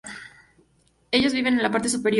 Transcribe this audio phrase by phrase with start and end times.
[1.11, 2.09] Ellas viven en la parte superior.